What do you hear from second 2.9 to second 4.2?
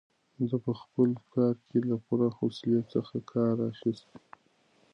څخه کار اخیست.